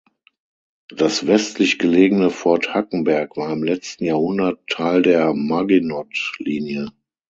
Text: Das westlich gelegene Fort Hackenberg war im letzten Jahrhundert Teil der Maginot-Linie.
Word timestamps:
Das 0.89 1.27
westlich 1.27 1.77
gelegene 1.77 2.31
Fort 2.31 2.73
Hackenberg 2.73 3.37
war 3.37 3.53
im 3.53 3.61
letzten 3.63 4.05
Jahrhundert 4.05 4.57
Teil 4.67 5.03
der 5.03 5.31
Maginot-Linie. 5.35 6.89